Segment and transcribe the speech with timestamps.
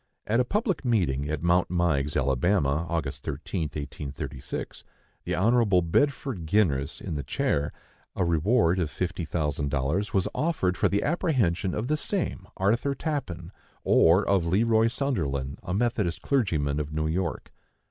[0.25, 3.05] At a public meeting at Mount Meigs, Alabama, Aug.
[3.15, 4.83] 13, 1836,
[5.25, 5.81] the Hon.
[5.91, 7.71] Bedford Ginress in the chair,
[8.15, 12.95] a reward of fifty thousand dollars was offered for the apprehension of the same Arthur
[12.95, 13.51] Tappan,
[13.83, 17.51] or of Le Roy Sunderland, a Methodist clergyman of New York.